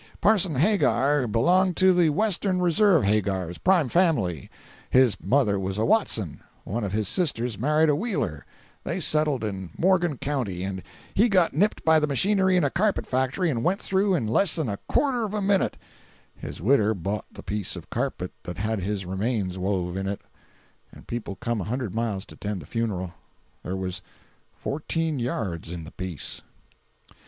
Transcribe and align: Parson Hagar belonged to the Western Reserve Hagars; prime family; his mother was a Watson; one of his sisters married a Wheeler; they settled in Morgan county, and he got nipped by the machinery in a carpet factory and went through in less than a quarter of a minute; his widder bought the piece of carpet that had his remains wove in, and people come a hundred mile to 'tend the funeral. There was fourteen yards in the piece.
Parson 0.19 0.55
Hagar 0.55 1.27
belonged 1.27 1.77
to 1.77 1.93
the 1.93 2.09
Western 2.09 2.59
Reserve 2.59 3.03
Hagars; 3.03 3.59
prime 3.59 3.87
family; 3.87 4.49
his 4.89 5.15
mother 5.23 5.59
was 5.59 5.77
a 5.77 5.85
Watson; 5.85 6.41
one 6.63 6.83
of 6.83 6.91
his 6.91 7.07
sisters 7.07 7.59
married 7.59 7.87
a 7.87 7.95
Wheeler; 7.95 8.43
they 8.83 8.99
settled 8.99 9.43
in 9.43 9.69
Morgan 9.77 10.17
county, 10.17 10.63
and 10.63 10.81
he 11.13 11.29
got 11.29 11.53
nipped 11.53 11.85
by 11.85 11.99
the 11.99 12.07
machinery 12.07 12.57
in 12.57 12.63
a 12.63 12.71
carpet 12.71 13.05
factory 13.05 13.47
and 13.51 13.63
went 13.63 13.79
through 13.79 14.15
in 14.15 14.25
less 14.25 14.55
than 14.55 14.69
a 14.69 14.77
quarter 14.89 15.23
of 15.23 15.35
a 15.35 15.39
minute; 15.39 15.77
his 16.35 16.59
widder 16.63 16.95
bought 16.95 17.25
the 17.31 17.43
piece 17.43 17.75
of 17.75 17.91
carpet 17.91 18.31
that 18.41 18.57
had 18.57 18.81
his 18.81 19.05
remains 19.05 19.59
wove 19.59 19.95
in, 19.95 20.07
and 20.07 21.05
people 21.07 21.35
come 21.35 21.61
a 21.61 21.65
hundred 21.65 21.93
mile 21.93 22.19
to 22.21 22.35
'tend 22.35 22.59
the 22.59 22.65
funeral. 22.65 23.13
There 23.61 23.75
was 23.77 24.01
fourteen 24.51 25.19
yards 25.19 25.71
in 25.71 25.83
the 25.83 25.91
piece. 25.91 26.41